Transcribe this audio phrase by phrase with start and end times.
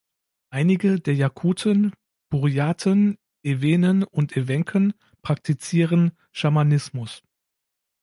[0.49, 1.93] Einige der Jakuten,
[2.31, 7.21] Burjaten, Ewenen und Ewenken praktizieren Schamanismus.